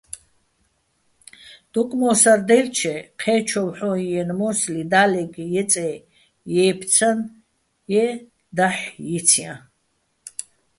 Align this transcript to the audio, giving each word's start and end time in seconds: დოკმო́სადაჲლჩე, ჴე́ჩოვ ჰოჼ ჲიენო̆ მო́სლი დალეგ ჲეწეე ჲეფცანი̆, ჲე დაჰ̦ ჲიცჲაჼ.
დოკმო́სადაჲლჩე, 1.73 2.95
ჴე́ჩოვ 3.21 3.69
ჰოჼ 3.77 3.91
ჲიენო̆ 4.01 4.37
მო́სლი 4.39 4.83
დალეგ 4.91 5.31
ჲეწეე 5.53 5.95
ჲეფცანი̆, 6.53 7.29
ჲე 7.91 8.05
დაჰ̦ 8.57 8.81
ჲიცჲაჼ. 9.09 9.53